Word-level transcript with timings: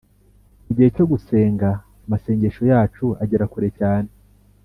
Mu 0.65 0.71
gihe 0.75 0.89
cyo 0.95 1.05
gusenga 1.11 1.69
,amase 2.05 2.29
ngesho 2.37 2.63
yacu 2.71 3.05
agera 3.23 3.45
kure 3.51 3.69
cyane 3.79 4.09